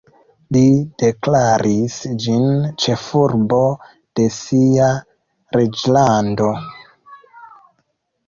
[0.55, 0.61] Li
[1.01, 2.47] deklaris ĝin
[2.85, 3.59] ĉefurbo
[4.19, 4.87] de sia
[5.57, 6.49] reĝlando.